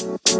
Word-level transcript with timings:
What's 0.00 0.32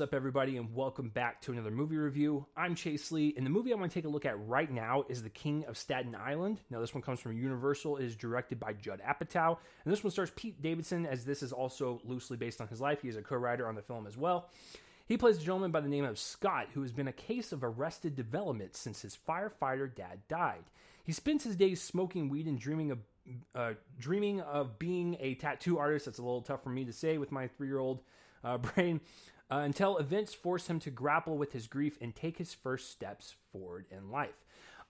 up, 0.00 0.14
everybody, 0.14 0.56
and 0.56 0.74
welcome 0.74 1.10
back 1.10 1.42
to 1.42 1.52
another 1.52 1.70
movie 1.70 1.96
review. 1.96 2.46
I'm 2.56 2.74
Chase 2.74 3.12
Lee, 3.12 3.34
and 3.36 3.44
the 3.44 3.50
movie 3.50 3.74
I 3.74 3.76
want 3.76 3.92
to 3.92 3.94
take 3.94 4.06
a 4.06 4.08
look 4.08 4.24
at 4.24 4.40
right 4.48 4.70
now 4.70 5.04
is 5.10 5.22
The 5.22 5.28
King 5.28 5.66
of 5.66 5.76
Staten 5.76 6.14
Island. 6.14 6.62
Now, 6.70 6.80
this 6.80 6.94
one 6.94 7.02
comes 7.02 7.20
from 7.20 7.36
Universal, 7.36 7.98
it 7.98 8.06
is 8.06 8.16
directed 8.16 8.58
by 8.58 8.72
Judd 8.72 9.02
Apatow, 9.06 9.58
and 9.84 9.92
this 9.92 10.02
one 10.02 10.12
stars 10.12 10.32
Pete 10.34 10.62
Davidson, 10.62 11.04
as 11.04 11.26
this 11.26 11.42
is 11.42 11.52
also 11.52 12.00
loosely 12.04 12.38
based 12.38 12.62
on 12.62 12.68
his 12.68 12.80
life. 12.80 13.02
He 13.02 13.08
is 13.08 13.16
a 13.16 13.22
co 13.22 13.36
writer 13.36 13.68
on 13.68 13.74
the 13.74 13.82
film 13.82 14.06
as 14.06 14.16
well. 14.16 14.48
He 15.06 15.16
plays 15.16 15.38
a 15.38 15.40
gentleman 15.40 15.70
by 15.70 15.80
the 15.80 15.88
name 15.88 16.04
of 16.04 16.18
Scott, 16.18 16.68
who 16.74 16.82
has 16.82 16.92
been 16.92 17.08
a 17.08 17.12
case 17.12 17.52
of 17.52 17.64
arrested 17.64 18.14
development 18.14 18.76
since 18.76 19.02
his 19.02 19.18
firefighter 19.28 19.92
dad 19.92 20.20
died. 20.28 20.64
He 21.04 21.12
spends 21.12 21.44
his 21.44 21.56
days 21.56 21.82
smoking 21.82 22.28
weed 22.28 22.46
and 22.46 22.58
dreaming 22.58 22.90
of 22.92 22.98
uh, 23.54 23.72
dreaming 23.98 24.40
of 24.40 24.78
being 24.78 25.16
a 25.20 25.34
tattoo 25.34 25.78
artist. 25.78 26.06
That's 26.06 26.18
a 26.18 26.22
little 26.22 26.42
tough 26.42 26.62
for 26.62 26.70
me 26.70 26.84
to 26.84 26.92
say 26.92 27.18
with 27.18 27.30
my 27.30 27.48
three 27.48 27.68
year 27.68 27.78
old 27.78 28.02
uh, 28.44 28.58
brain 28.74 29.00
uh, 29.50 29.58
until 29.58 29.98
events 29.98 30.34
force 30.34 30.66
him 30.66 30.80
to 30.80 30.90
grapple 30.90 31.36
with 31.36 31.52
his 31.52 31.66
grief 31.66 31.98
and 32.00 32.14
take 32.14 32.38
his 32.38 32.54
first 32.54 32.90
steps 32.90 33.34
forward 33.52 33.86
in 33.90 34.10
life. 34.10 34.44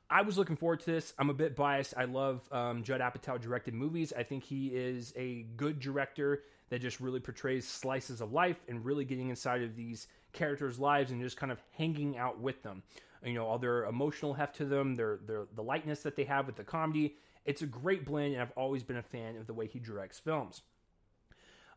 I 0.09 0.23
was 0.23 0.37
looking 0.37 0.57
forward 0.57 0.81
to 0.81 0.87
this. 0.87 1.15
I'm 1.19 1.31
a 1.31 1.35
bit 1.35 1.57
biased. 1.57 1.95
I 1.97 2.05
love 2.05 2.47
um, 2.53 2.83
Judd 2.83 3.01
Apatow 3.01 3.41
directed 3.41 3.73
movies. 3.73 4.13
I 4.17 4.23
think 4.25 4.45
he 4.45 4.69
is 4.69 5.15
a 5.17 5.47
good 5.57 5.81
director 5.81 6.43
that 6.73 6.81
just 6.81 7.01
really 7.01 7.21
portrays 7.21 7.69
slices 7.69 8.23
of 8.23 8.33
life 8.33 8.57
and 8.67 8.83
really 8.83 9.05
getting 9.05 9.29
inside 9.29 9.63
of 9.63 9.77
these 9.77 10.07
characters' 10.33 10.79
lives 10.79 11.11
and 11.11 11.21
just 11.21 11.37
kind 11.37 11.53
of 11.53 11.61
hanging 11.77 12.17
out 12.17 12.41
with 12.41 12.63
them. 12.63 12.83
You 13.23 13.35
know, 13.35 13.47
all 13.47 13.59
their 13.59 13.85
emotional 13.85 14.33
heft 14.33 14.57
to 14.57 14.65
them, 14.65 14.95
their, 14.95 15.19
their 15.27 15.45
the 15.55 15.63
lightness 15.63 16.03
that 16.03 16.17
they 16.17 16.25
have 16.25 16.47
with 16.47 16.57
the 16.57 16.65
comedy. 16.65 17.17
It's 17.45 17.61
a 17.61 17.67
great 17.67 18.07
blend, 18.07 18.33
and 18.33 18.41
I've 18.41 18.53
always 18.53 18.83
been 18.83 18.97
a 18.97 19.03
fan 19.03 19.37
of 19.37 19.47
the 19.47 19.53
way 19.53 19.67
he 19.67 19.81
directs 19.81 20.19
films. 20.19 20.63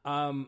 Um, 0.05 0.47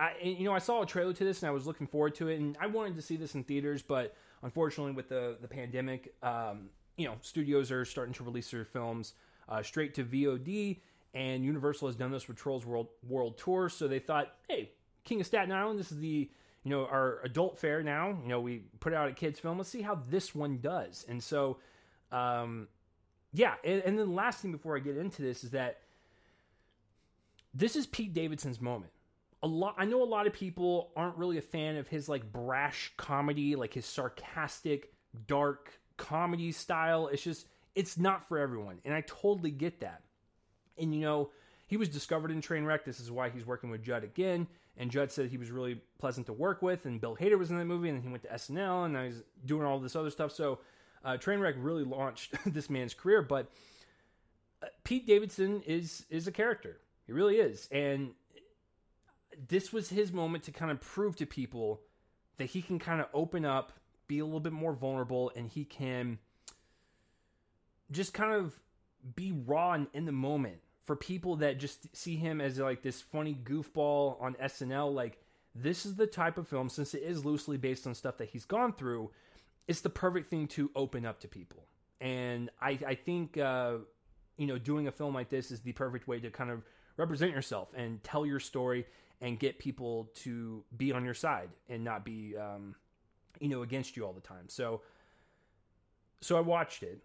I 0.00 0.14
you 0.20 0.44
know 0.44 0.52
I 0.52 0.58
saw 0.58 0.82
a 0.82 0.86
trailer 0.86 1.12
to 1.12 1.24
this 1.24 1.40
and 1.42 1.48
I 1.48 1.52
was 1.52 1.68
looking 1.68 1.86
forward 1.86 2.16
to 2.16 2.28
it 2.28 2.40
and 2.40 2.58
I 2.60 2.66
wanted 2.66 2.96
to 2.96 3.02
see 3.02 3.16
this 3.16 3.36
in 3.36 3.44
theaters, 3.44 3.80
but 3.80 4.16
unfortunately 4.42 4.92
with 4.92 5.08
the 5.08 5.36
the 5.40 5.46
pandemic, 5.46 6.12
um, 6.24 6.70
you 6.96 7.06
know 7.06 7.14
studios 7.20 7.70
are 7.70 7.84
starting 7.84 8.14
to 8.14 8.24
release 8.24 8.50
their 8.50 8.64
films 8.64 9.14
uh, 9.48 9.62
straight 9.62 9.94
to 9.94 10.04
VOD, 10.04 10.80
and 11.14 11.44
Universal 11.44 11.88
has 11.88 11.96
done 11.96 12.10
this 12.10 12.28
with 12.28 12.36
Trolls 12.36 12.64
World 12.64 12.88
World 13.06 13.38
Tour, 13.38 13.68
so 13.68 13.88
they 13.88 13.98
thought, 13.98 14.32
hey, 14.48 14.70
King 15.04 15.20
of 15.20 15.26
Staten 15.26 15.52
Island, 15.52 15.78
this 15.78 15.92
is 15.92 15.98
the 15.98 16.30
you 16.64 16.70
know 16.70 16.86
our 16.86 17.20
adult 17.24 17.58
fare 17.58 17.82
now. 17.82 18.08
You 18.22 18.28
know 18.28 18.40
we 18.40 18.64
put 18.80 18.92
out 18.92 19.08
a 19.08 19.12
kids 19.12 19.38
film. 19.38 19.58
Let's 19.58 19.70
see 19.70 19.82
how 19.82 20.02
this 20.08 20.34
one 20.34 20.58
does. 20.58 21.04
And 21.08 21.22
so, 21.22 21.58
um, 22.12 22.68
yeah, 23.32 23.54
and, 23.64 23.82
and 23.82 23.98
then 23.98 24.06
the 24.08 24.14
last 24.14 24.40
thing 24.40 24.52
before 24.52 24.76
I 24.76 24.80
get 24.80 24.96
into 24.96 25.22
this 25.22 25.44
is 25.44 25.50
that 25.50 25.80
this 27.54 27.76
is 27.76 27.86
Pete 27.86 28.14
Davidson's 28.14 28.60
moment 28.60 28.92
a 29.42 29.46
lot 29.46 29.74
I 29.78 29.84
know 29.84 30.02
a 30.02 30.04
lot 30.04 30.26
of 30.26 30.32
people 30.32 30.90
aren't 30.96 31.16
really 31.16 31.38
a 31.38 31.42
fan 31.42 31.76
of 31.76 31.88
his 31.88 32.08
like 32.08 32.30
brash 32.30 32.92
comedy, 32.96 33.56
like 33.56 33.74
his 33.74 33.86
sarcastic, 33.86 34.92
dark 35.26 35.78
comedy 35.96 36.52
style. 36.52 37.08
It's 37.08 37.22
just 37.22 37.46
it's 37.74 37.98
not 37.98 38.28
for 38.28 38.38
everyone, 38.38 38.80
and 38.84 38.94
I 38.94 39.02
totally 39.02 39.50
get 39.50 39.80
that. 39.80 40.02
And 40.80 40.94
you 40.94 41.00
know, 41.00 41.30
he 41.66 41.76
was 41.76 41.88
discovered 41.88 42.30
in 42.30 42.40
Trainwreck. 42.40 42.84
This 42.84 42.98
is 42.98 43.10
why 43.10 43.30
he's 43.30 43.46
working 43.46 43.70
with 43.70 43.82
Judd 43.82 44.02
again. 44.02 44.48
And 44.76 44.90
Judd 44.90 45.12
said 45.12 45.28
he 45.28 45.36
was 45.36 45.50
really 45.50 45.80
pleasant 45.98 46.26
to 46.26 46.32
work 46.32 46.62
with, 46.62 46.86
and 46.86 47.00
Bill 47.00 47.16
Hader 47.16 47.38
was 47.38 47.50
in 47.50 47.58
that 47.58 47.66
movie, 47.66 47.88
and 47.88 47.98
then 47.98 48.02
he 48.02 48.08
went 48.08 48.22
to 48.22 48.28
SNL, 48.30 48.86
and 48.86 48.94
now 48.94 49.04
he's 49.04 49.22
doing 49.44 49.64
all 49.64 49.78
this 49.78 49.94
other 49.94 50.10
stuff. 50.10 50.32
So, 50.32 50.58
uh, 51.04 51.12
Trainwreck 51.12 51.54
really 51.58 51.84
launched 51.84 52.34
this 52.46 52.70
man's 52.70 52.94
career. 52.94 53.22
But 53.22 53.50
uh, 54.62 54.66
Pete 54.84 55.06
Davidson 55.06 55.62
is 55.66 56.06
is 56.10 56.26
a 56.26 56.32
character. 56.32 56.78
He 57.06 57.12
really 57.12 57.36
is, 57.36 57.68
and 57.70 58.10
this 59.48 59.72
was 59.72 59.88
his 59.88 60.12
moment 60.12 60.44
to 60.44 60.52
kind 60.52 60.70
of 60.70 60.80
prove 60.80 61.16
to 61.16 61.26
people 61.26 61.80
that 62.38 62.46
he 62.46 62.62
can 62.62 62.78
kind 62.78 63.00
of 63.00 63.06
open 63.12 63.44
up, 63.44 63.72
be 64.08 64.18
a 64.18 64.24
little 64.24 64.40
bit 64.40 64.52
more 64.52 64.72
vulnerable, 64.72 65.30
and 65.36 65.48
he 65.48 65.64
can 65.64 66.18
just 67.90 68.14
kind 68.14 68.32
of 68.32 68.58
be 69.14 69.32
raw 69.32 69.72
and 69.72 69.86
in 69.92 70.04
the 70.04 70.12
moment 70.12 70.58
for 70.86 70.96
people 70.96 71.36
that 71.36 71.58
just 71.58 71.94
see 71.96 72.16
him 72.16 72.40
as 72.40 72.58
like 72.58 72.82
this 72.82 73.00
funny 73.00 73.38
goofball 73.44 74.20
on 74.20 74.34
SNL. 74.34 74.92
Like, 74.92 75.18
this 75.54 75.84
is 75.84 75.96
the 75.96 76.06
type 76.06 76.38
of 76.38 76.48
film, 76.48 76.68
since 76.68 76.94
it 76.94 77.02
is 77.02 77.24
loosely 77.24 77.56
based 77.56 77.86
on 77.86 77.94
stuff 77.94 78.18
that 78.18 78.30
he's 78.30 78.44
gone 78.44 78.72
through, 78.72 79.10
it's 79.68 79.80
the 79.80 79.90
perfect 79.90 80.30
thing 80.30 80.46
to 80.48 80.70
open 80.74 81.04
up 81.04 81.20
to 81.20 81.28
people. 81.28 81.64
And 82.00 82.50
I, 82.60 82.78
I 82.86 82.94
think, 82.94 83.36
uh, 83.36 83.78
you 84.36 84.46
know, 84.46 84.58
doing 84.58 84.88
a 84.88 84.92
film 84.92 85.14
like 85.14 85.28
this 85.28 85.50
is 85.50 85.60
the 85.60 85.72
perfect 85.72 86.08
way 86.08 86.18
to 86.20 86.30
kind 86.30 86.50
of 86.50 86.62
represent 86.96 87.32
yourself 87.32 87.68
and 87.76 88.02
tell 88.02 88.24
your 88.24 88.40
story 88.40 88.86
and 89.20 89.38
get 89.38 89.58
people 89.58 90.10
to 90.14 90.64
be 90.76 90.92
on 90.92 91.04
your 91.04 91.14
side 91.14 91.50
and 91.68 91.84
not 91.84 92.04
be 92.04 92.34
um, 92.36 92.74
you 93.40 93.48
know 93.48 93.62
against 93.62 93.96
you 93.96 94.04
all 94.04 94.12
the 94.12 94.20
time 94.20 94.48
so 94.48 94.82
so 96.20 96.36
i 96.36 96.40
watched 96.40 96.82
it 96.82 97.00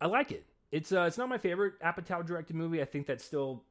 i 0.00 0.06
like 0.06 0.32
it 0.32 0.44
it's 0.70 0.92
uh 0.92 1.02
it's 1.02 1.18
not 1.18 1.28
my 1.28 1.38
favorite 1.38 1.74
apatow 1.80 2.24
directed 2.24 2.56
movie 2.56 2.80
i 2.80 2.84
think 2.84 3.06
that's 3.06 3.24
still 3.24 3.64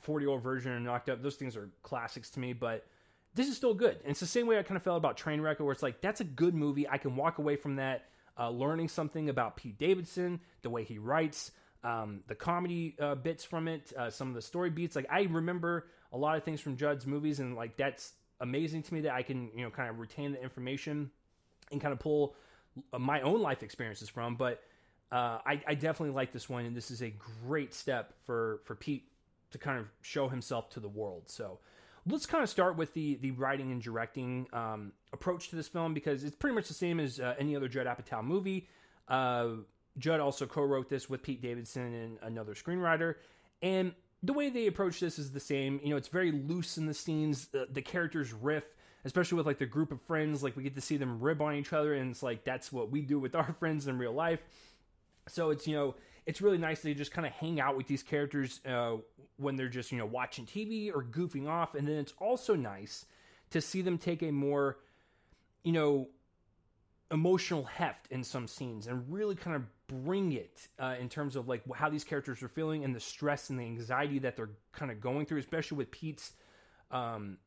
40 0.00 0.24
year 0.24 0.30
old 0.30 0.42
virgin 0.42 0.72
and 0.72 0.84
knocked 0.84 1.08
up 1.08 1.22
those 1.22 1.36
things 1.36 1.56
are 1.56 1.70
classics 1.82 2.30
to 2.30 2.40
me 2.40 2.52
but 2.52 2.86
this 3.34 3.48
is 3.48 3.56
still 3.56 3.74
good 3.74 3.96
and 4.02 4.10
it's 4.10 4.20
the 4.20 4.26
same 4.26 4.46
way 4.46 4.58
i 4.58 4.62
kind 4.62 4.76
of 4.76 4.82
felt 4.82 4.96
about 4.96 5.16
trainwreck 5.16 5.60
where 5.60 5.72
it's 5.72 5.82
like 5.82 6.00
that's 6.00 6.20
a 6.20 6.24
good 6.24 6.54
movie 6.54 6.88
i 6.88 6.98
can 6.98 7.16
walk 7.16 7.38
away 7.38 7.56
from 7.56 7.76
that 7.76 8.06
uh, 8.38 8.50
learning 8.50 8.88
something 8.88 9.28
about 9.28 9.56
pete 9.56 9.78
davidson 9.78 10.40
the 10.62 10.70
way 10.70 10.84
he 10.84 10.98
writes 10.98 11.50
um, 11.86 12.22
the 12.26 12.34
comedy 12.34 12.96
uh, 13.00 13.14
bits 13.14 13.44
from 13.44 13.68
it, 13.68 13.92
uh, 13.96 14.10
some 14.10 14.28
of 14.28 14.34
the 14.34 14.42
story 14.42 14.70
beats. 14.70 14.96
Like 14.96 15.06
I 15.08 15.22
remember 15.22 15.86
a 16.12 16.18
lot 16.18 16.36
of 16.36 16.42
things 16.42 16.60
from 16.60 16.76
Judd's 16.76 17.06
movies, 17.06 17.38
and 17.38 17.54
like 17.54 17.76
that's 17.76 18.12
amazing 18.40 18.82
to 18.82 18.94
me 18.94 19.02
that 19.02 19.12
I 19.12 19.22
can 19.22 19.50
you 19.54 19.62
know 19.62 19.70
kind 19.70 19.88
of 19.88 20.00
retain 20.00 20.32
the 20.32 20.42
information 20.42 21.10
and 21.70 21.80
kind 21.80 21.92
of 21.92 22.00
pull 22.00 22.34
uh, 22.92 22.98
my 22.98 23.20
own 23.20 23.40
life 23.40 23.62
experiences 23.62 24.08
from. 24.08 24.34
But 24.34 24.62
uh, 25.12 25.38
I, 25.46 25.62
I 25.66 25.74
definitely 25.74 26.14
like 26.14 26.32
this 26.32 26.48
one, 26.48 26.64
and 26.64 26.76
this 26.76 26.90
is 26.90 27.02
a 27.02 27.12
great 27.46 27.72
step 27.72 28.14
for 28.24 28.60
for 28.64 28.74
Pete 28.74 29.08
to 29.52 29.58
kind 29.58 29.78
of 29.78 29.86
show 30.02 30.28
himself 30.28 30.70
to 30.70 30.80
the 30.80 30.88
world. 30.88 31.24
So 31.26 31.58
let's 32.06 32.26
kind 32.26 32.42
of 32.42 32.50
start 32.50 32.76
with 32.76 32.92
the 32.94 33.16
the 33.16 33.30
writing 33.32 33.70
and 33.72 33.80
directing 33.80 34.46
um, 34.52 34.92
approach 35.12 35.48
to 35.50 35.56
this 35.56 35.68
film 35.68 35.94
because 35.94 36.24
it's 36.24 36.36
pretty 36.36 36.54
much 36.54 36.68
the 36.68 36.74
same 36.74 36.98
as 36.98 37.20
uh, 37.20 37.34
any 37.38 37.54
other 37.54 37.68
Judd 37.68 37.86
Apatow 37.86 38.24
movie. 38.24 38.68
Uh, 39.08 39.48
Judd 39.98 40.20
also 40.20 40.46
co-wrote 40.46 40.88
this 40.88 41.08
with 41.08 41.22
Pete 41.22 41.40
Davidson 41.40 41.94
and 41.94 42.18
another 42.22 42.54
screenwriter, 42.54 43.14
and 43.62 43.92
the 44.22 44.32
way 44.32 44.50
they 44.50 44.66
approach 44.66 45.00
this 45.00 45.18
is 45.18 45.30
the 45.30 45.40
same. 45.40 45.80
You 45.82 45.90
know, 45.90 45.96
it's 45.96 46.08
very 46.08 46.32
loose 46.32 46.78
in 46.78 46.86
the 46.86 46.94
scenes. 46.94 47.46
The, 47.48 47.68
the 47.70 47.82
characters 47.82 48.32
riff, 48.32 48.64
especially 49.04 49.36
with 49.36 49.46
like 49.46 49.58
the 49.58 49.66
group 49.66 49.92
of 49.92 50.02
friends. 50.02 50.42
Like 50.42 50.56
we 50.56 50.64
get 50.64 50.74
to 50.74 50.80
see 50.80 50.96
them 50.96 51.20
rib 51.20 51.40
on 51.40 51.54
each 51.54 51.72
other, 51.72 51.94
and 51.94 52.10
it's 52.10 52.22
like 52.22 52.44
that's 52.44 52.72
what 52.72 52.90
we 52.90 53.02
do 53.02 53.18
with 53.18 53.34
our 53.34 53.52
friends 53.58 53.86
in 53.86 53.98
real 53.98 54.12
life. 54.12 54.40
So 55.28 55.50
it's 55.50 55.66
you 55.66 55.76
know 55.76 55.94
it's 56.26 56.40
really 56.40 56.58
nice 56.58 56.82
to 56.82 56.94
just 56.94 57.12
kind 57.12 57.26
of 57.26 57.32
hang 57.32 57.60
out 57.60 57.76
with 57.76 57.86
these 57.86 58.02
characters 58.02 58.60
uh, 58.66 58.96
when 59.36 59.56
they're 59.56 59.68
just 59.68 59.92
you 59.92 59.98
know 59.98 60.06
watching 60.06 60.46
TV 60.46 60.94
or 60.94 61.02
goofing 61.02 61.48
off, 61.48 61.74
and 61.74 61.86
then 61.86 61.96
it's 61.96 62.14
also 62.18 62.54
nice 62.54 63.06
to 63.50 63.60
see 63.60 63.82
them 63.82 63.98
take 63.98 64.22
a 64.22 64.30
more 64.30 64.78
you 65.62 65.72
know 65.72 66.08
emotional 67.10 67.64
heft 67.64 68.08
in 68.10 68.24
some 68.24 68.48
scenes 68.48 68.86
and 68.86 69.04
really 69.12 69.36
kind 69.36 69.54
of 69.54 69.62
bring 69.86 70.32
it 70.32 70.66
uh, 70.80 70.96
in 71.00 71.08
terms 71.08 71.36
of 71.36 71.48
like 71.48 71.62
how 71.74 71.88
these 71.88 72.04
characters 72.04 72.42
are 72.42 72.48
feeling 72.48 72.84
and 72.84 72.94
the 72.94 73.00
stress 73.00 73.50
and 73.50 73.58
the 73.58 73.64
anxiety 73.64 74.18
that 74.18 74.36
they're 74.36 74.50
kind 74.72 74.90
of 74.90 75.00
going 75.00 75.24
through, 75.26 75.38
especially 75.38 75.78
with 75.78 75.90
Pete's 75.90 76.32
um, 76.90 77.38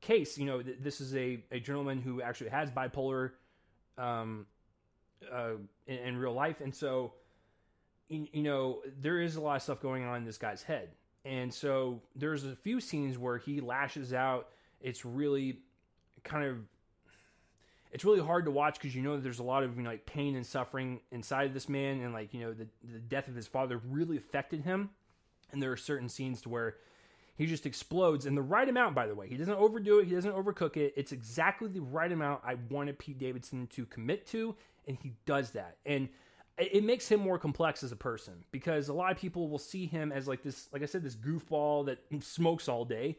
case. 0.00 0.38
You 0.38 0.46
know, 0.46 0.62
th- 0.62 0.78
this 0.80 1.00
is 1.00 1.14
a, 1.14 1.42
a 1.50 1.60
gentleman 1.60 2.00
who 2.00 2.22
actually 2.22 2.50
has 2.50 2.70
bipolar 2.70 3.32
um, 3.98 4.46
uh, 5.30 5.52
in, 5.86 5.96
in, 5.98 6.16
real 6.16 6.32
life, 6.32 6.60
and 6.60 6.74
so 6.74 7.12
you, 8.12 8.42
know 8.42 8.82
there 9.00 9.20
is 9.20 9.36
a 9.36 9.40
lot 9.40 9.56
of 9.56 9.62
stuff 9.62 9.80
going 9.80 10.04
on 10.04 10.16
in 10.16 10.24
this 10.24 10.38
guy's 10.38 10.62
head, 10.62 10.90
and 11.24 11.52
so 11.52 12.00
there's 12.14 12.44
a 12.44 12.54
few 12.56 12.80
scenes 12.80 13.18
where 13.18 13.38
he 13.38 13.60
lashes 13.60 14.12
out. 14.12 14.48
It's 14.80 15.04
really 15.04 15.60
kind 16.24 16.44
of 16.44 16.58
it's 17.92 18.04
really 18.04 18.20
hard 18.20 18.46
to 18.46 18.50
watch 18.50 18.74
because 18.74 18.94
you 18.94 19.02
know 19.02 19.18
there's 19.18 19.38
a 19.38 19.44
lot 19.44 19.62
of 19.62 19.76
you 19.76 19.82
know, 19.82 19.90
like 19.90 20.06
pain 20.06 20.34
and 20.36 20.46
suffering 20.46 21.00
inside 21.10 21.46
of 21.46 21.54
this 21.54 21.68
man, 21.68 22.00
and 22.00 22.12
like 22.12 22.32
you 22.34 22.40
know 22.40 22.52
the 22.52 22.66
the 22.84 22.98
death 22.98 23.28
of 23.28 23.34
his 23.34 23.46
father 23.46 23.80
really 23.88 24.16
affected 24.16 24.62
him. 24.62 24.90
And 25.52 25.62
there 25.62 25.70
are 25.70 25.76
certain 25.76 26.08
scenes 26.08 26.40
to 26.42 26.48
where 26.48 26.76
he 27.36 27.46
just 27.46 27.66
explodes, 27.66 28.26
and 28.26 28.36
the 28.36 28.42
right 28.42 28.68
amount, 28.68 28.94
by 28.94 29.06
the 29.06 29.14
way. 29.14 29.28
He 29.28 29.36
doesn't 29.36 29.54
overdo 29.54 29.98
it. 29.98 30.06
He 30.06 30.14
doesn't 30.14 30.34
overcook 30.34 30.76
it. 30.76 30.94
It's 30.96 31.12
exactly 31.12 31.68
the 31.68 31.80
right 31.80 32.10
amount 32.10 32.40
I 32.44 32.56
wanted 32.70 32.98
Pete 32.98 33.18
Davidson 33.18 33.66
to 33.68 33.84
commit 33.86 34.26
to, 34.28 34.54
and 34.86 34.96
he 35.02 35.12
does 35.26 35.50
that. 35.50 35.76
And 35.84 36.08
it 36.58 36.84
makes 36.84 37.08
him 37.08 37.20
more 37.20 37.38
complex 37.38 37.82
as 37.82 37.92
a 37.92 37.96
person 37.96 38.44
because 38.52 38.88
a 38.88 38.92
lot 38.92 39.12
of 39.12 39.18
people 39.18 39.48
will 39.48 39.58
see 39.58 39.86
him 39.86 40.12
as 40.12 40.28
like 40.28 40.42
this, 40.42 40.68
like 40.72 40.82
I 40.82 40.86
said, 40.86 41.02
this 41.02 41.16
goofball 41.16 41.86
that 41.86 41.98
smokes 42.22 42.68
all 42.68 42.84
day. 42.84 43.18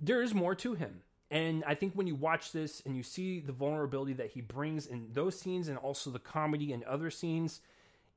There 0.00 0.22
is 0.22 0.34
more 0.34 0.54
to 0.56 0.74
him 0.74 1.02
And 1.30 1.64
I 1.66 1.74
think 1.74 1.94
when 1.94 2.06
you 2.06 2.14
watch 2.14 2.52
this 2.52 2.82
and 2.86 2.96
you 2.96 3.02
see 3.02 3.40
the 3.40 3.52
vulnerability 3.52 4.12
that 4.14 4.30
he 4.30 4.40
brings 4.40 4.86
in 4.86 5.08
those 5.12 5.38
scenes 5.38 5.68
and 5.68 5.78
also 5.78 6.10
the 6.10 6.18
comedy 6.18 6.72
and 6.72 6.84
other 6.84 7.10
scenes, 7.10 7.60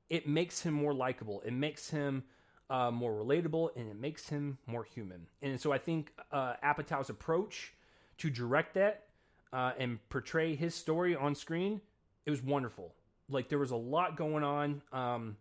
it 0.09 0.27
makes 0.27 0.61
him 0.61 0.73
more 0.73 0.93
likable. 0.93 1.41
It 1.45 1.53
makes 1.53 1.89
him 1.89 2.23
uh, 2.69 2.91
more 2.91 3.13
relatable 3.13 3.75
and 3.75 3.89
it 3.89 3.99
makes 3.99 4.29
him 4.29 4.57
more 4.67 4.83
human. 4.83 5.27
And 5.41 5.59
so 5.59 5.71
I 5.71 5.77
think 5.77 6.13
uh, 6.31 6.53
Apatow's 6.63 7.09
approach 7.09 7.73
to 8.19 8.29
direct 8.29 8.73
that 8.75 9.05
uh, 9.53 9.71
and 9.79 9.99
portray 10.09 10.55
his 10.55 10.75
story 10.75 11.15
on 11.15 11.35
screen, 11.35 11.81
it 12.25 12.31
was 12.31 12.43
wonderful. 12.43 12.93
Like 13.29 13.49
there 13.49 13.59
was 13.59 13.71
a 13.71 13.75
lot 13.75 14.17
going 14.17 14.43
on. 14.43 14.81
Um, 14.91 15.37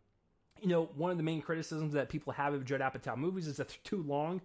you 0.60 0.68
know, 0.68 0.88
one 0.96 1.10
of 1.10 1.16
the 1.16 1.22
main 1.22 1.42
criticisms 1.42 1.94
that 1.94 2.08
people 2.08 2.32
have 2.32 2.54
of 2.54 2.64
Judd 2.64 2.80
Apatow 2.80 3.16
movies 3.16 3.46
is 3.46 3.58
that 3.58 3.68
they're 3.68 3.76
too 3.84 4.02
long. 4.02 4.40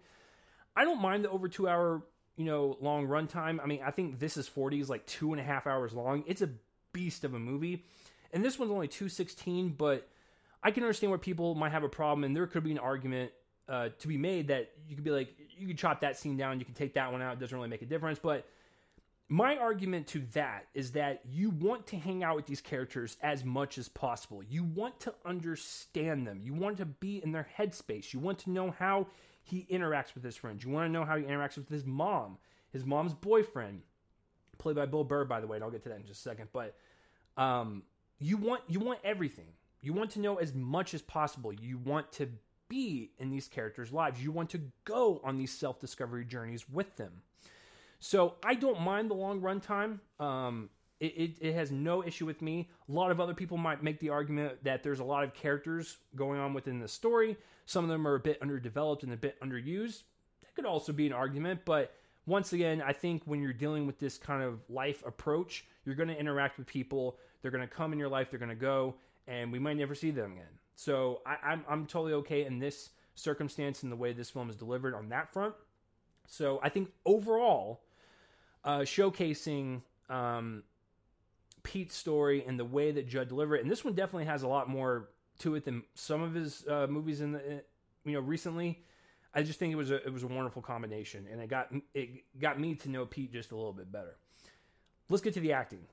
I 0.75 0.83
don't 0.83 1.01
mind 1.01 1.23
the 1.23 1.29
over 1.29 1.47
two 1.47 1.67
hour, 1.67 2.01
you 2.37 2.45
know, 2.45 2.77
long 2.81 3.07
runtime. 3.07 3.59
I 3.61 3.65
mean, 3.65 3.81
I 3.85 3.91
think 3.91 4.19
this 4.19 4.37
is 4.37 4.47
40 4.47 4.79
is 4.79 4.89
like 4.89 5.05
two 5.05 5.31
and 5.31 5.39
a 5.39 5.43
half 5.43 5.67
hours 5.67 5.93
long. 5.93 6.23
It's 6.27 6.41
a 6.41 6.49
beast 6.93 7.23
of 7.23 7.33
a 7.33 7.39
movie. 7.39 7.85
And 8.33 8.43
this 8.43 8.57
one's 8.57 8.71
only 8.71 8.87
216, 8.87 9.69
but 9.69 10.07
I 10.63 10.71
can 10.71 10.83
understand 10.83 11.11
where 11.11 11.19
people 11.19 11.55
might 11.55 11.71
have 11.71 11.83
a 11.83 11.89
problem, 11.89 12.23
and 12.23 12.35
there 12.35 12.47
could 12.47 12.63
be 12.63 12.71
an 12.71 12.77
argument 12.77 13.31
uh, 13.67 13.89
to 13.99 14.07
be 14.07 14.17
made 14.17 14.47
that 14.49 14.71
you 14.87 14.95
could 14.95 15.03
be 15.03 15.11
like, 15.11 15.33
you 15.57 15.67
could 15.67 15.77
chop 15.77 16.01
that 16.01 16.17
scene 16.17 16.37
down, 16.37 16.59
you 16.59 16.65
can 16.65 16.73
take 16.73 16.93
that 16.93 17.11
one 17.11 17.21
out, 17.21 17.33
it 17.33 17.39
doesn't 17.39 17.55
really 17.55 17.69
make 17.69 17.81
a 17.81 17.85
difference. 17.85 18.19
But 18.19 18.45
my 19.31 19.55
argument 19.55 20.07
to 20.07 20.19
that 20.33 20.67
is 20.73 20.91
that 20.91 21.21
you 21.25 21.51
want 21.51 21.87
to 21.87 21.95
hang 21.95 22.21
out 22.21 22.35
with 22.35 22.47
these 22.47 22.59
characters 22.59 23.15
as 23.21 23.45
much 23.45 23.77
as 23.77 23.87
possible. 23.87 24.43
You 24.43 24.65
want 24.65 24.99
to 24.99 25.13
understand 25.25 26.27
them. 26.27 26.41
You 26.43 26.53
want 26.53 26.75
to 26.79 26.85
be 26.85 27.23
in 27.23 27.31
their 27.31 27.47
headspace. 27.57 28.11
You 28.11 28.19
want 28.19 28.39
to 28.39 28.49
know 28.49 28.71
how 28.71 29.07
he 29.43 29.65
interacts 29.71 30.13
with 30.15 30.25
his 30.25 30.35
friends. 30.35 30.65
You 30.65 30.69
want 30.69 30.89
to 30.89 30.91
know 30.91 31.05
how 31.05 31.15
he 31.15 31.23
interacts 31.23 31.55
with 31.55 31.69
his 31.69 31.85
mom, 31.85 32.39
his 32.73 32.85
mom's 32.85 33.13
boyfriend, 33.13 33.83
played 34.57 34.75
by 34.75 34.85
Bill 34.85 35.05
Burr, 35.05 35.23
by 35.23 35.39
the 35.39 35.47
way. 35.47 35.55
And 35.55 35.63
I'll 35.63 35.71
get 35.71 35.83
to 35.83 35.89
that 35.89 35.99
in 35.99 36.05
just 36.05 36.19
a 36.19 36.29
second. 36.29 36.49
But 36.51 36.75
um, 37.37 37.83
you 38.19 38.35
want 38.35 38.63
you 38.67 38.81
want 38.81 38.99
everything. 39.01 39.47
You 39.79 39.93
want 39.93 40.11
to 40.11 40.19
know 40.19 40.39
as 40.39 40.53
much 40.53 40.93
as 40.93 41.01
possible. 41.01 41.53
You 41.53 41.77
want 41.77 42.11
to 42.13 42.27
be 42.67 43.11
in 43.17 43.29
these 43.29 43.47
characters' 43.47 43.93
lives. 43.93 44.21
You 44.21 44.33
want 44.33 44.49
to 44.49 44.61
go 44.83 45.21
on 45.23 45.37
these 45.37 45.53
self 45.53 45.79
discovery 45.79 46.25
journeys 46.25 46.67
with 46.67 46.97
them. 46.97 47.21
So 48.01 48.33
I 48.43 48.55
don't 48.55 48.81
mind 48.81 49.09
the 49.09 49.13
long 49.13 49.41
runtime. 49.41 49.99
Um, 50.19 50.69
it, 50.99 51.13
it, 51.17 51.31
it, 51.39 51.53
has 51.53 51.71
no 51.71 52.03
issue 52.03 52.25
with 52.25 52.41
me. 52.41 52.69
A 52.89 52.91
lot 52.91 53.11
of 53.11 53.19
other 53.19 53.33
people 53.33 53.57
might 53.57 53.83
make 53.83 53.99
the 53.99 54.09
argument 54.09 54.63
that 54.63 54.83
there's 54.83 54.99
a 54.99 55.03
lot 55.03 55.23
of 55.23 55.33
characters 55.33 55.97
going 56.15 56.39
on 56.39 56.53
within 56.53 56.79
the 56.79 56.87
story. 56.87 57.37
Some 57.65 57.83
of 57.83 57.89
them 57.89 58.07
are 58.07 58.15
a 58.15 58.19
bit 58.19 58.41
underdeveloped 58.41 59.03
and 59.03 59.13
a 59.13 59.17
bit 59.17 59.39
underused. 59.41 60.01
That 60.41 60.55
could 60.55 60.65
also 60.65 60.91
be 60.91 61.07
an 61.07 61.13
argument, 61.13 61.61
but 61.63 61.93
once 62.25 62.53
again, 62.53 62.81
I 62.81 62.93
think 62.93 63.23
when 63.25 63.41
you're 63.41 63.53
dealing 63.53 63.87
with 63.87 63.99
this 63.99 64.17
kind 64.17 64.43
of 64.43 64.59
life 64.69 65.03
approach, 65.05 65.65
you're 65.85 65.95
going 65.95 66.09
to 66.09 66.19
interact 66.19 66.57
with 66.57 66.67
people. 66.67 67.17
They're 67.41 67.51
going 67.51 67.67
to 67.67 67.73
come 67.73 67.93
in 67.93 67.99
your 67.99 68.09
life. 68.09 68.29
They're 68.29 68.39
going 68.39 68.49
to 68.49 68.55
go, 68.55 68.95
and 69.27 69.51
we 69.51 69.59
might 69.59 69.77
never 69.77 69.95
see 69.95 70.11
them 70.11 70.33
again. 70.33 70.59
So 70.75 71.21
I, 71.25 71.37
I'm 71.43 71.65
I'm 71.67 71.85
totally 71.85 72.13
okay 72.13 72.45
in 72.45 72.59
this 72.59 72.89
circumstance 73.15 73.83
and 73.83 73.91
the 73.91 73.95
way 73.95 74.13
this 74.13 74.29
film 74.29 74.49
is 74.49 74.55
delivered 74.55 74.93
on 74.93 75.09
that 75.09 75.31
front. 75.33 75.53
So 76.27 76.59
I 76.63 76.69
think 76.69 76.91
overall, 77.05 77.81
uh, 78.63 78.79
showcasing 78.79 79.81
um, 80.09 80.63
Pete's 81.63 81.95
story 81.95 82.43
and 82.45 82.59
the 82.59 82.65
way 82.65 82.91
that 82.91 83.07
Judd 83.07 83.27
delivered 83.27 83.55
it, 83.55 83.61
and 83.61 83.71
this 83.71 83.83
one 83.83 83.93
definitely 83.93 84.25
has 84.25 84.43
a 84.43 84.47
lot 84.47 84.69
more 84.69 85.09
to 85.39 85.55
it 85.55 85.65
than 85.65 85.83
some 85.95 86.21
of 86.21 86.33
his 86.33 86.65
uh, 86.67 86.87
movies 86.87 87.21
in 87.21 87.31
the 87.31 87.63
you 88.05 88.13
know 88.13 88.19
recently. 88.19 88.83
I 89.33 89.43
just 89.43 89.59
think 89.59 89.71
it 89.71 89.77
was 89.77 89.91
a 89.91 90.05
it 90.05 90.11
was 90.11 90.23
a 90.23 90.27
wonderful 90.27 90.61
combination, 90.61 91.27
and 91.31 91.41
it 91.41 91.49
got 91.49 91.69
it 91.93 92.09
got 92.39 92.59
me 92.59 92.75
to 92.75 92.89
know 92.89 93.05
Pete 93.05 93.31
just 93.31 93.51
a 93.51 93.55
little 93.55 93.73
bit 93.73 93.91
better. 93.91 94.17
Let's 95.09 95.23
get 95.23 95.33
to 95.35 95.39
the 95.39 95.53
acting. 95.53 95.85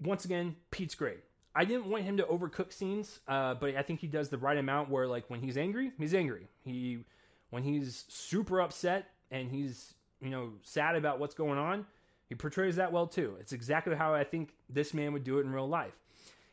Once 0.00 0.24
again, 0.24 0.56
Pete's 0.70 0.94
great. 0.94 1.20
I 1.54 1.64
didn't 1.64 1.86
want 1.86 2.04
him 2.04 2.18
to 2.18 2.24
overcook 2.24 2.70
scenes, 2.70 3.20
uh, 3.26 3.54
but 3.54 3.76
I 3.76 3.82
think 3.82 4.00
he 4.00 4.06
does 4.06 4.28
the 4.28 4.38
right 4.38 4.58
amount. 4.58 4.90
Where 4.90 5.06
like 5.06 5.30
when 5.30 5.40
he's 5.40 5.56
angry, 5.56 5.92
he's 5.98 6.14
angry. 6.14 6.48
He 6.64 7.04
when 7.50 7.62
he's 7.62 8.04
super 8.08 8.60
upset 8.60 9.08
and 9.30 9.50
he's 9.50 9.94
you 10.20 10.30
know 10.30 10.52
sad 10.62 10.96
about 10.96 11.18
what's 11.18 11.34
going 11.34 11.58
on, 11.58 11.86
he 12.28 12.34
portrays 12.34 12.76
that 12.76 12.92
well 12.92 13.06
too. 13.06 13.36
It's 13.40 13.52
exactly 13.52 13.94
how 13.94 14.14
I 14.14 14.24
think 14.24 14.54
this 14.68 14.94
man 14.94 15.12
would 15.12 15.24
do 15.24 15.38
it 15.38 15.42
in 15.42 15.52
real 15.52 15.68
life. 15.68 15.94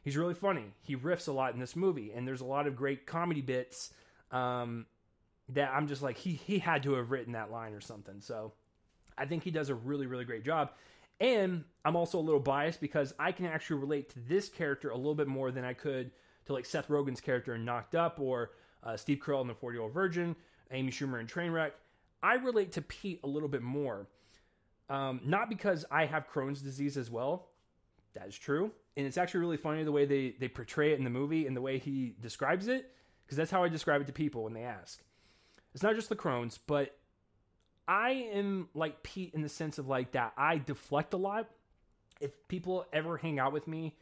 He's 0.01 0.18
really 0.18 0.33
funny. 0.33 0.65
He 0.81 0.98
riffs 0.98 1.27
a 1.27 1.31
lot 1.31 1.54
in 1.54 1.60
this 1.60 1.75
movie, 1.75 2.12
and 2.12 2.27
there's 2.27 2.42
a 2.42 2.45
lot 2.45 2.68
of 2.68 2.75
great 2.75 3.06
comedy 3.06 3.42
bits 3.42 3.94
um, 4.31 4.86
that 5.50 5.71
I'm 5.74 5.88
just 5.88 6.01
like 6.01 6.18
he 6.18 6.33
he 6.33 6.60
had 6.60 6.83
to 6.83 6.94
have 6.94 7.12
written 7.12 7.33
that 7.33 7.51
line 7.51 7.74
or 7.74 7.81
something. 7.81 8.19
So 8.19 8.54
I 9.18 9.25
think 9.25 9.44
he 9.44 9.51
does 9.51 9.69
a 9.69 9.75
really 9.75 10.06
really 10.06 10.25
great 10.25 10.44
job. 10.44 10.71
And 11.19 11.63
I'm 11.86 11.95
also 11.95 12.19
a 12.19 12.21
little 12.21 12.39
biased 12.39 12.81
because 12.81 13.13
I 13.18 13.31
can 13.31 13.45
actually 13.45 13.80
relate 13.80 14.09
to 14.09 14.19
this 14.19 14.50
character 14.50 14.89
a 14.89 14.98
little 14.98 15.16
bit 15.16 15.27
more 15.27 15.51
than 15.51 15.63
I 15.63 15.74
could 15.74 16.12
to 16.45 16.54
like 16.54 16.66
Seth 16.66 16.89
Rogen's 16.89 17.21
character 17.21 17.56
in 17.56 17.63
Knocked 17.63 17.95
Up 17.95 18.19
or 18.19 18.51
uh, 18.83 18.98
Steve 18.98 19.19
Carell 19.19 19.42
in 19.42 19.48
The 19.48 19.54
40 19.54 19.75
Year 19.75 19.83
Old 19.83 19.94
Virgin, 19.94 20.36
Amy 20.71 20.92
Schumer 20.92 21.19
in 21.19 21.27
Trainwreck. 21.27 21.71
I 22.23 22.35
relate 22.35 22.71
to 22.73 22.81
Pete 22.81 23.19
a 23.23 23.27
little 23.27 23.49
bit 23.49 23.61
more. 23.61 24.07
Um, 24.89 25.21
not 25.23 25.49
because 25.49 25.85
I 25.91 26.05
have 26.05 26.27
Crohn's 26.31 26.61
disease 26.61 26.97
as 26.97 27.11
well. 27.11 27.49
That 28.15 28.27
is 28.27 28.37
true. 28.37 28.71
And 28.95 29.05
it's 29.05 29.17
actually 29.17 29.41
really 29.41 29.57
funny 29.57 29.83
the 29.83 29.91
way 29.91 30.05
they, 30.05 30.35
they 30.39 30.47
portray 30.47 30.93
it 30.93 30.97
in 30.97 31.03
the 31.03 31.09
movie 31.09 31.47
and 31.47 31.55
the 31.55 31.61
way 31.61 31.77
he 31.79 32.15
describes 32.21 32.67
it, 32.67 32.91
because 33.25 33.37
that's 33.37 33.51
how 33.51 33.63
I 33.63 33.69
describe 33.69 34.01
it 34.01 34.07
to 34.07 34.13
people 34.13 34.43
when 34.43 34.53
they 34.53 34.63
ask. 34.63 35.03
It's 35.73 35.83
not 35.83 35.95
just 35.95 36.09
the 36.09 36.15
Crohn's, 36.15 36.57
but 36.57 36.95
I 37.87 38.29
am 38.33 38.69
like 38.73 39.03
Pete 39.03 39.33
in 39.33 39.41
the 39.41 39.49
sense 39.49 39.77
of 39.77 39.87
like 39.87 40.11
that 40.11 40.33
I 40.37 40.59
deflect 40.59 41.13
a 41.13 41.17
lot. 41.17 41.49
If 42.21 42.31
people 42.47 42.85
ever 42.93 43.17
hang 43.17 43.39
out 43.39 43.51
with 43.51 43.67
me, 43.67 43.95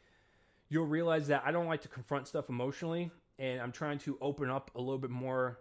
you'll 0.67 0.85
realize 0.85 1.27
that 1.27 1.43
I 1.45 1.51
don't 1.51 1.67
like 1.67 1.81
to 1.81 1.87
confront 1.87 2.27
stuff 2.27 2.49
emotionally, 2.49 3.11
and 3.39 3.61
I'm 3.61 3.71
trying 3.71 3.99
to 3.99 4.17
open 4.21 4.49
up 4.49 4.71
a 4.75 4.79
little 4.79 4.97
bit 4.97 5.09
more 5.09 5.59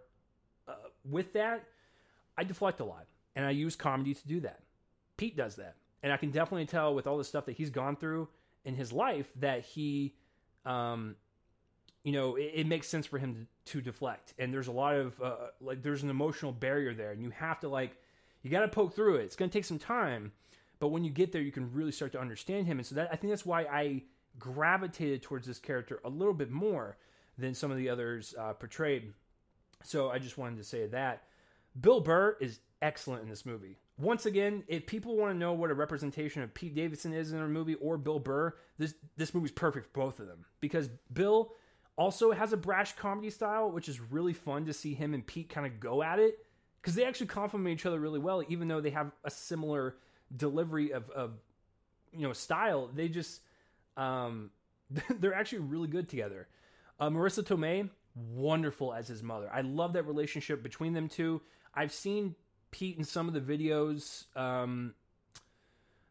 uh, 0.67 0.73
with 1.09 1.33
that. 1.33 1.63
I 2.37 2.43
deflect 2.43 2.79
a 2.79 2.85
lot, 2.85 3.05
and 3.35 3.45
I 3.45 3.51
use 3.51 3.75
comedy 3.75 4.13
to 4.13 4.27
do 4.27 4.39
that. 4.41 4.59
Pete 5.17 5.35
does 5.35 5.55
that, 5.57 5.75
and 6.03 6.11
I 6.11 6.17
can 6.17 6.31
definitely 6.31 6.65
tell 6.65 6.95
with 6.95 7.07
all 7.07 7.17
the 7.17 7.23
stuff 7.23 7.45
that 7.45 7.53
he's 7.53 7.69
gone 7.69 7.95
through 7.95 8.27
in 8.65 8.75
his 8.75 8.91
life 8.91 9.31
that 9.39 9.63
he, 9.63 10.15
um, 10.65 11.15
you 12.03 12.11
know, 12.11 12.35
it, 12.35 12.51
it 12.55 12.67
makes 12.67 12.87
sense 12.87 13.05
for 13.05 13.17
him 13.17 13.47
to, 13.65 13.73
to, 13.73 13.81
deflect. 13.81 14.33
And 14.37 14.53
there's 14.53 14.67
a 14.67 14.71
lot 14.71 14.95
of 14.95 15.21
uh, 15.21 15.35
like 15.59 15.81
there's 15.81 16.03
an 16.03 16.09
emotional 16.09 16.51
barrier 16.51 16.93
there, 16.93 17.11
and 17.11 17.21
you 17.21 17.29
have 17.31 17.59
to 17.61 17.69
like 17.69 17.97
you 18.41 18.49
got 18.49 18.61
to 18.61 18.67
poke 18.67 18.95
through 18.95 19.17
it. 19.17 19.23
It's 19.23 19.35
going 19.35 19.49
to 19.49 19.57
take 19.57 19.65
some 19.65 19.79
time, 19.79 20.31
but 20.79 20.89
when 20.89 21.03
you 21.03 21.11
get 21.11 21.31
there, 21.31 21.41
you 21.41 21.51
can 21.51 21.71
really 21.73 21.91
start 21.91 22.11
to 22.13 22.19
understand 22.19 22.67
him. 22.67 22.79
And 22.79 22.85
so 22.85 22.95
that 22.95 23.09
I 23.11 23.15
think 23.15 23.31
that's 23.31 23.45
why 23.45 23.63
I 23.63 24.03
gravitated 24.39 25.21
towards 25.21 25.45
this 25.45 25.59
character 25.59 25.99
a 26.03 26.09
little 26.09 26.33
bit 26.33 26.49
more 26.49 26.97
than 27.37 27.53
some 27.53 27.71
of 27.71 27.77
the 27.77 27.89
others 27.89 28.33
uh, 28.37 28.53
portrayed. 28.53 29.13
So 29.83 30.09
I 30.09 30.19
just 30.19 30.37
wanted 30.37 30.57
to 30.57 30.63
say 30.63 30.87
that. 30.87 31.23
Bill 31.79 32.01
Burr 32.01 32.37
is 32.39 32.59
excellent 32.81 33.23
in 33.23 33.29
this 33.29 33.45
movie. 33.45 33.77
Once 33.97 34.25
again, 34.25 34.63
if 34.67 34.87
people 34.87 35.15
want 35.15 35.31
to 35.31 35.37
know 35.37 35.53
what 35.53 35.69
a 35.69 35.73
representation 35.73 36.41
of 36.41 36.53
Pete 36.53 36.73
Davidson 36.73 37.13
is 37.13 37.31
in 37.31 37.39
a 37.39 37.47
movie 37.47 37.75
or 37.75 37.97
Bill 37.97 38.19
Burr, 38.19 38.55
this 38.77 38.95
this 39.15 39.33
movie's 39.33 39.51
perfect 39.51 39.85
for 39.85 39.99
both 40.01 40.19
of 40.19 40.27
them 40.27 40.45
because 40.59 40.89
Bill 41.13 41.53
also 41.95 42.31
has 42.31 42.51
a 42.51 42.57
brash 42.57 42.93
comedy 42.93 43.29
style, 43.29 43.71
which 43.71 43.87
is 43.87 43.99
really 43.99 44.33
fun 44.33 44.65
to 44.65 44.73
see 44.73 44.93
him 44.93 45.13
and 45.13 45.25
Pete 45.25 45.49
kind 45.49 45.67
of 45.67 45.79
go 45.79 46.01
at 46.01 46.19
it 46.19 46.39
because 46.81 46.95
they 46.95 47.05
actually 47.05 47.27
complement 47.27 47.79
each 47.79 47.85
other 47.85 47.99
really 47.99 48.19
well, 48.19 48.43
even 48.49 48.67
though 48.67 48.81
they 48.81 48.89
have 48.89 49.11
a 49.23 49.29
similar 49.29 49.97
delivery 50.35 50.91
of, 50.91 51.09
of 51.11 51.33
you 52.11 52.21
know 52.21 52.33
style. 52.33 52.89
They 52.93 53.07
just 53.07 53.41
um, 53.97 54.49
they're 55.19 55.35
actually 55.35 55.59
really 55.59 55.87
good 55.87 56.09
together. 56.09 56.47
Uh, 56.99 57.09
Marisa 57.09 57.43
Tomei, 57.43 57.89
wonderful 58.15 58.93
as 58.93 59.07
his 59.07 59.23
mother. 59.23 59.49
I 59.53 59.61
love 59.61 59.93
that 59.93 60.07
relationship 60.07 60.63
between 60.63 60.93
them 60.93 61.07
two. 61.07 61.41
I've 61.73 61.91
seen 61.91 62.35
Pete 62.71 62.97
in 62.97 63.03
some 63.03 63.27
of 63.27 63.33
the 63.33 63.41
videos 63.41 64.25
um, 64.35 64.93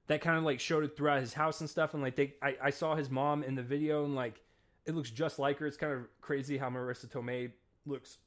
that 0.07 0.21
kind 0.21 0.38
of 0.38 0.45
like 0.45 0.61
showed 0.61 0.85
it 0.85 0.97
throughout 0.97 1.21
his 1.21 1.33
house 1.33 1.61
and 1.61 1.69
stuff, 1.69 1.95
and 1.95 2.02
like 2.02 2.16
they, 2.16 2.35
I, 2.42 2.57
I 2.62 2.71
saw 2.71 2.95
his 2.95 3.11
mom 3.11 3.42
in 3.42 3.54
the 3.54 3.62
video, 3.62 4.04
and 4.04 4.14
like 4.14 4.40
it 4.87 4.95
looks 4.95 5.11
just 5.11 5.38
like 5.38 5.59
her. 5.59 5.66
It's 5.66 5.76
kind 5.76 5.92
of 5.92 6.00
crazy 6.21 6.57
how 6.57 6.71
Marisa 6.71 7.07
Tomei 7.07 7.50
looks 7.87 8.19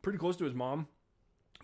pretty 0.00 0.18
close 0.18 0.36
to 0.36 0.44
his 0.44 0.54
mom. 0.54 0.88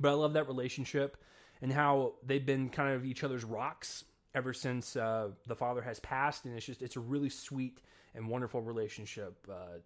But 0.00 0.10
I 0.10 0.12
love 0.12 0.34
that 0.34 0.46
relationship 0.46 1.16
and 1.60 1.72
how 1.72 2.14
they've 2.24 2.44
been 2.44 2.68
kind 2.68 2.94
of 2.94 3.04
each 3.04 3.24
other's 3.24 3.44
rocks 3.44 4.04
ever 4.34 4.52
since 4.52 4.94
uh, 4.94 5.30
the 5.46 5.56
father 5.56 5.82
has 5.82 5.98
passed, 6.00 6.44
and 6.44 6.56
it's 6.56 6.66
just 6.66 6.82
it's 6.82 6.96
a 6.96 7.00
really 7.00 7.30
sweet 7.30 7.80
and 8.14 8.28
wonderful 8.28 8.62
relationship 8.62 9.46
uh, 9.50 9.78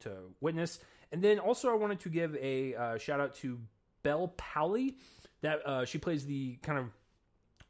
to 0.00 0.10
witness. 0.40 0.78
And 1.12 1.22
then 1.22 1.38
also 1.38 1.70
I 1.70 1.74
wanted 1.74 2.00
to 2.00 2.08
give 2.08 2.36
a 2.36 2.74
uh, 2.74 2.98
shout 2.98 3.20
out 3.20 3.34
to 3.36 3.58
Bel 4.02 4.34
Powley, 4.36 4.94
that 5.42 5.64
uh, 5.66 5.84
she 5.84 5.98
plays 5.98 6.26
the 6.26 6.56
kind 6.62 6.78
of 6.78 6.86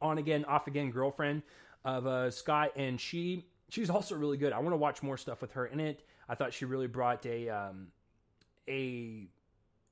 on 0.01 0.19
again 0.19 0.45
off 0.45 0.67
again 0.67 0.91
girlfriend 0.91 1.43
of 1.85 2.07
uh, 2.07 2.31
Scott, 2.31 2.73
and 2.77 3.01
she 3.01 3.47
she's 3.69 3.91
also 3.91 4.17
really 4.17 4.37
good. 4.37 4.53
I 4.53 4.59
want 4.59 4.73
to 4.73 4.79
watch 4.79 5.03
more 5.03 5.17
stuff 5.17 5.41
with 5.41 5.53
her 5.53 5.67
in 5.67 5.81
it. 5.81 6.03
I 6.29 6.35
thought 6.35 6.53
she 6.53 6.65
really 6.65 6.87
brought 6.87 7.25
a 7.27 7.49
um, 7.49 7.89
a 8.69 9.29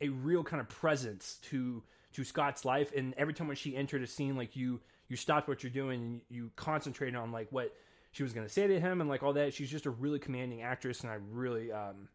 a 0.00 0.08
real 0.08 0.44
kind 0.44 0.60
of 0.60 0.68
presence 0.68 1.38
to 1.50 1.82
to 2.14 2.24
Scott's 2.24 2.64
life. 2.64 2.92
And 2.96 3.14
every 3.16 3.34
time 3.34 3.46
when 3.46 3.56
she 3.56 3.76
entered 3.76 4.02
a 4.02 4.06
scene, 4.06 4.36
like 4.36 4.56
you 4.56 4.80
you 5.08 5.16
stopped 5.16 5.48
what 5.48 5.62
you're 5.62 5.70
doing 5.70 6.00
and 6.00 6.20
you 6.28 6.50
concentrated 6.56 7.14
on 7.14 7.32
like 7.32 7.48
what 7.50 7.74
she 8.12 8.22
was 8.22 8.32
going 8.32 8.46
to 8.46 8.52
say 8.52 8.66
to 8.66 8.80
him 8.80 9.00
and 9.00 9.10
like 9.10 9.22
all 9.22 9.34
that. 9.34 9.54
She's 9.54 9.70
just 9.70 9.86
a 9.86 9.90
really 9.90 10.18
commanding 10.18 10.62
actress, 10.62 11.02
and 11.02 11.10
I 11.10 11.18
really 11.30 11.70
um, 11.72 12.08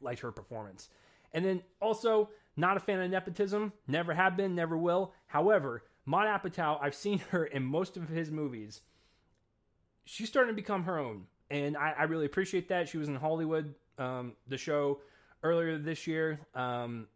liked 0.00 0.20
her 0.20 0.32
performance. 0.32 0.88
And 1.32 1.44
then 1.44 1.62
also, 1.80 2.30
not 2.56 2.76
a 2.76 2.80
fan 2.80 3.00
of 3.00 3.10
nepotism. 3.10 3.72
Never 3.86 4.14
have 4.14 4.36
been, 4.36 4.54
never 4.54 4.76
will. 4.76 5.12
However, 5.26 5.82
Maude 6.06 6.28
Apatow, 6.28 6.78
I've 6.80 6.94
seen 6.94 7.18
her 7.30 7.44
in 7.44 7.62
most 7.64 7.96
of 7.96 8.08
his 8.08 8.30
movies. 8.30 8.80
She's 10.04 10.28
starting 10.28 10.54
to 10.54 10.56
become 10.56 10.84
her 10.84 10.98
own, 10.98 11.24
and 11.50 11.76
I, 11.76 11.94
I 11.98 12.02
really 12.04 12.26
appreciate 12.26 12.68
that. 12.68 12.88
She 12.88 12.96
was 12.96 13.08
in 13.08 13.16
Hollywood, 13.16 13.74
um, 13.98 14.34
the 14.46 14.56
show 14.56 15.00
earlier 15.42 15.78
this 15.78 16.06
year. 16.06 16.40
Um, 16.54 17.08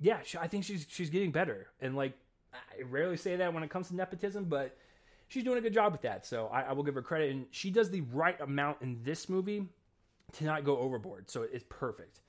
yeah, 0.00 0.18
she, 0.22 0.36
I 0.36 0.46
think 0.46 0.64
she's 0.64 0.86
she's 0.88 1.08
getting 1.08 1.32
better, 1.32 1.68
and 1.80 1.96
like 1.96 2.12
I 2.52 2.82
rarely 2.82 3.16
say 3.16 3.36
that 3.36 3.54
when 3.54 3.62
it 3.62 3.70
comes 3.70 3.88
to 3.88 3.96
nepotism, 3.96 4.44
but 4.44 4.76
she's 5.28 5.44
doing 5.44 5.56
a 5.56 5.62
good 5.62 5.72
job 5.72 5.92
with 5.92 6.02
that. 6.02 6.26
So 6.26 6.48
I, 6.52 6.62
I 6.62 6.72
will 6.72 6.82
give 6.82 6.94
her 6.94 7.02
credit, 7.02 7.30
and 7.30 7.46
she 7.50 7.70
does 7.70 7.90
the 7.90 8.02
right 8.12 8.38
amount 8.38 8.82
in 8.82 9.00
this 9.02 9.30
movie 9.30 9.66
to 10.34 10.44
not 10.44 10.64
go 10.64 10.78
overboard. 10.78 11.30
So 11.30 11.42
it's 11.42 11.64
perfect. 11.68 12.20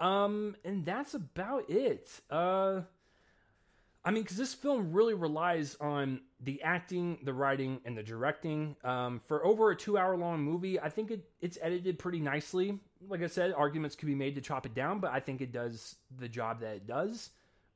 Um, 0.00 0.56
and 0.64 0.84
that's 0.84 1.14
about 1.14 1.68
it. 1.68 2.08
Uh, 2.30 2.82
I 4.04 4.10
mean, 4.10 4.22
because 4.22 4.36
this 4.36 4.54
film 4.54 4.92
really 4.92 5.14
relies 5.14 5.76
on 5.80 6.20
the 6.40 6.62
acting, 6.62 7.18
the 7.24 7.34
writing, 7.34 7.80
and 7.84 7.98
the 7.98 8.02
directing. 8.02 8.76
Um, 8.84 9.20
for 9.26 9.44
over 9.44 9.70
a 9.70 9.76
two-hour-long 9.76 10.40
movie, 10.40 10.80
I 10.80 10.88
think 10.88 11.10
it, 11.10 11.28
it's 11.40 11.58
edited 11.60 11.98
pretty 11.98 12.20
nicely. 12.20 12.78
Like 13.06 13.22
I 13.22 13.26
said, 13.26 13.52
arguments 13.52 13.96
could 13.96 14.06
be 14.06 14.14
made 14.14 14.36
to 14.36 14.40
chop 14.40 14.66
it 14.66 14.74
down, 14.74 15.00
but 15.00 15.10
I 15.10 15.20
think 15.20 15.40
it 15.40 15.52
does 15.52 15.96
the 16.16 16.28
job 16.28 16.60
that 16.60 16.76
it 16.76 16.86
does 16.86 17.30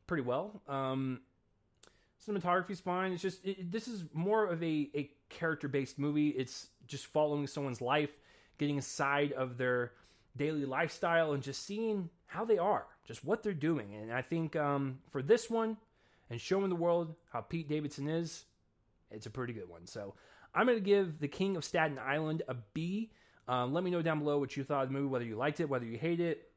pretty 0.06 0.22
well. 0.22 0.62
Um, 0.68 1.20
cinematography's 2.26 2.80
fine. 2.80 3.12
It's 3.12 3.22
just 3.22 3.44
it, 3.44 3.70
this 3.70 3.88
is 3.88 4.04
more 4.14 4.46
of 4.46 4.62
a, 4.62 4.90
a 4.94 5.10
character-based 5.28 5.98
movie. 5.98 6.28
It's 6.28 6.68
just 6.86 7.06
following 7.06 7.46
someone's 7.46 7.80
life, 7.80 8.16
getting 8.58 8.78
a 8.78 8.82
side 8.82 9.32
of 9.32 9.56
their 9.58 9.92
daily 10.36 10.64
lifestyle, 10.64 11.32
and 11.32 11.42
just 11.42 11.66
seeing 11.66 12.08
how 12.26 12.44
they 12.44 12.58
are, 12.58 12.86
just 13.06 13.24
what 13.24 13.42
they're 13.42 13.52
doing. 13.52 13.94
And 13.94 14.12
I 14.12 14.22
think 14.22 14.56
um, 14.56 14.98
for 15.10 15.22
this 15.22 15.50
one 15.50 15.76
and 16.30 16.40
showing 16.40 16.70
the 16.70 16.76
world 16.76 17.14
how 17.30 17.40
Pete 17.42 17.68
Davidson 17.68 18.08
is, 18.08 18.44
it's 19.10 19.26
a 19.26 19.30
pretty 19.30 19.52
good 19.52 19.68
one. 19.68 19.86
So 19.86 20.14
I'm 20.54 20.66
going 20.66 20.78
to 20.78 20.84
give 20.84 21.18
The 21.18 21.28
King 21.28 21.56
of 21.56 21.64
Staten 21.64 21.98
Island 21.98 22.42
a 22.48 22.56
B. 22.74 23.10
Um, 23.48 23.74
let 23.74 23.84
me 23.84 23.90
know 23.90 24.02
down 24.02 24.20
below 24.20 24.38
what 24.38 24.56
you 24.56 24.64
thought 24.64 24.84
of 24.84 24.88
the 24.88 24.94
movie, 24.94 25.08
whether 25.08 25.24
you 25.24 25.36
liked 25.36 25.60
it, 25.60 25.68
whether 25.68 25.84
you 25.84 25.98
hate 25.98 26.20
it. 26.20 26.48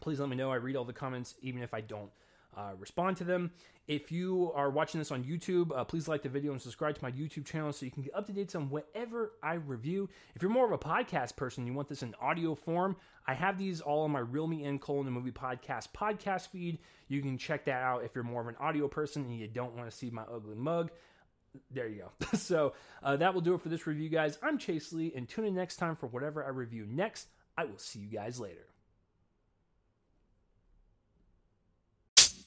Please 0.00 0.20
let 0.20 0.28
me 0.28 0.36
know. 0.36 0.52
I 0.52 0.56
read 0.56 0.76
all 0.76 0.84
the 0.84 0.92
comments, 0.92 1.34
even 1.40 1.62
if 1.62 1.72
I 1.74 1.80
don't 1.80 2.10
uh, 2.56 2.72
respond 2.78 3.16
to 3.18 3.24
them. 3.24 3.50
If 3.86 4.10
you 4.10 4.50
are 4.54 4.70
watching 4.70 4.98
this 4.98 5.12
on 5.12 5.22
YouTube, 5.22 5.76
uh, 5.76 5.84
please 5.84 6.08
like 6.08 6.22
the 6.22 6.28
video 6.28 6.52
and 6.52 6.60
subscribe 6.60 6.96
to 6.96 7.02
my 7.04 7.12
YouTube 7.12 7.44
channel 7.44 7.72
so 7.72 7.84
you 7.84 7.92
can 7.92 8.02
get 8.02 8.14
up 8.14 8.26
to 8.26 8.32
date 8.32 8.54
on 8.56 8.68
whatever 8.68 9.32
I 9.42 9.54
review. 9.54 10.08
If 10.34 10.42
you're 10.42 10.50
more 10.50 10.66
of 10.66 10.72
a 10.72 10.78
podcast 10.78 11.36
person, 11.36 11.66
you 11.66 11.72
want 11.72 11.88
this 11.88 12.02
in 12.02 12.14
audio 12.20 12.54
form, 12.54 12.96
I 13.26 13.34
have 13.34 13.58
these 13.58 13.80
all 13.80 14.04
on 14.04 14.10
my 14.10 14.20
Real 14.20 14.46
Me 14.46 14.64
In 14.64 14.78
colon 14.78 15.04
the 15.04 15.10
movie 15.10 15.30
podcast 15.30 15.88
podcast 15.94 16.48
feed. 16.48 16.78
You 17.08 17.20
can 17.20 17.38
check 17.38 17.64
that 17.66 17.82
out 17.82 18.04
if 18.04 18.14
you're 18.14 18.24
more 18.24 18.40
of 18.40 18.48
an 18.48 18.56
audio 18.58 18.88
person 18.88 19.24
and 19.24 19.38
you 19.38 19.46
don't 19.46 19.76
want 19.76 19.88
to 19.88 19.96
see 19.96 20.10
my 20.10 20.22
ugly 20.22 20.56
mug. 20.56 20.90
There 21.70 21.88
you 21.88 22.02
go. 22.02 22.26
so 22.36 22.74
uh, 23.02 23.16
that 23.16 23.34
will 23.34 23.40
do 23.40 23.54
it 23.54 23.60
for 23.60 23.68
this 23.68 23.86
review, 23.86 24.08
guys. 24.08 24.38
I'm 24.42 24.58
Chase 24.58 24.92
Lee, 24.92 25.12
and 25.14 25.28
tune 25.28 25.44
in 25.44 25.54
next 25.54 25.76
time 25.76 25.96
for 25.96 26.06
whatever 26.06 26.44
I 26.44 26.48
review 26.48 26.86
next. 26.88 27.28
I 27.56 27.64
will 27.64 27.78
see 27.78 28.00
you 28.00 28.08
guys 28.08 28.40
later. 28.40 28.66
you 32.16 32.22
know, 32.22 32.26
man. 32.34 32.46